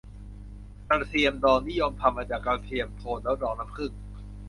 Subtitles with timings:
[0.89, 3.91] กระเทียมดอง นิยมทำมาจากกระเทียมโทน แล้วดองน้ำผึ้ง